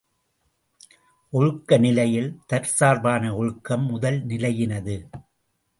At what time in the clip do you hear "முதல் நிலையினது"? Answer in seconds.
3.85-5.09